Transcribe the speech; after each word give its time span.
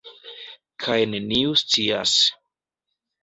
Kaj 0.85 0.95
neniu 1.11 1.53
scias. 1.63 2.17